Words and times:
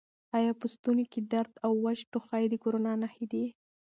آیا 0.37 0.51
په 0.59 0.67
ستوني 0.75 1.05
کې 1.11 1.19
درد 1.33 1.53
او 1.65 1.71
وچ 1.83 1.99
ټوخی 2.11 2.45
د 2.49 2.55
کرونا 2.63 2.93
نښې 3.01 3.25
دي؟ 3.31 3.45